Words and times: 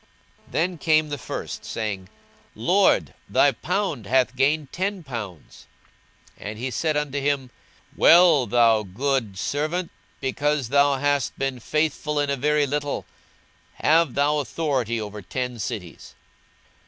42:019:016 0.47 0.51
Then 0.53 0.77
came 0.79 1.09
the 1.09 1.17
first, 1.19 1.63
saying, 1.63 2.09
Lord, 2.55 3.13
thy 3.29 3.51
pound 3.51 4.07
hath 4.07 4.35
gained 4.35 4.71
ten 4.71 5.03
pounds. 5.03 5.67
42:019:017 6.39 6.49
And 6.49 6.57
he 6.57 6.71
said 6.71 6.97
unto 6.97 7.21
him, 7.21 7.51
Well, 7.95 8.47
thou 8.47 8.81
good 8.81 9.37
servant: 9.37 9.91
because 10.19 10.69
thou 10.69 10.95
hast 10.95 11.37
been 11.37 11.59
faithful 11.59 12.19
in 12.19 12.31
a 12.31 12.35
very 12.35 12.65
little, 12.65 13.05
have 13.75 14.15
thou 14.15 14.39
authority 14.39 14.99
over 14.99 15.21
ten 15.21 15.59
cities. 15.59 16.15